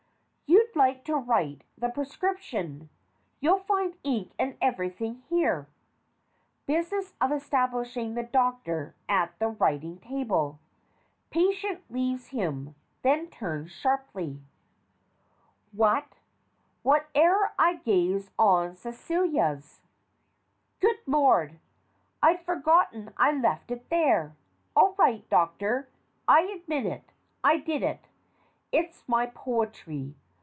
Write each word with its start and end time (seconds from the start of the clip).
You'd 0.47 0.75
like 0.87 1.03
to 1.05 1.15
write 1.15 1.63
the 1.77 1.89
prescription; 1.89 2.89
you'll 3.39 3.59
find 3.59 3.93
ink 4.03 4.31
and 4.39 4.57
everything 4.61 5.15
here. 5.29 5.67
(Business 6.65 7.13
of 7.21 7.31
establishing 7.31 8.13
the 8.15 8.23
DOCTOR 8.23 8.95
at 9.07 9.37
the 9.39 9.49
writing 9.49 9.99
table. 9.99 10.59
PATIENT 11.29 11.83
leaves 11.91 12.27
him: 12.29 12.75
then 13.03 13.29
turns 13.29 13.71
sharply.) 13.71 14.41
What? 15.73 16.15
"Whene'er 16.83 17.51
I 17.59 17.75
gaze 17.75 18.31
on 18.39 18.73
Celia's" 18.75 19.81
Good 20.81 20.99
Lord! 21.05 21.59
I'd 22.23 22.43
forgotten 22.45 23.13
I 23.17 23.31
left 23.33 23.71
it 23.71 23.89
there. 23.89 24.35
All 24.75 24.95
right, 24.97 25.29
Doctor. 25.29 25.89
I 26.27 26.41
admit 26.43 26.85
it. 26.85 27.11
I 27.43 27.57
did 27.57 27.83
it. 27.83 28.07
It's 28.71 29.03
my 29.07 29.27
poetry. 29.27 30.15